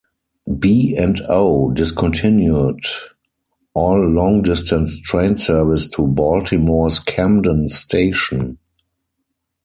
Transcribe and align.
B 0.57 0.95
and 0.97 1.21
O 1.29 1.69
discontinued 1.69 2.83
all 3.75 3.99
long-distance 3.99 4.99
train 5.01 5.37
service 5.37 5.87
to 5.89 6.07
Baltimore's 6.07 6.97
Camden 6.97 7.69
Station. 7.69 8.57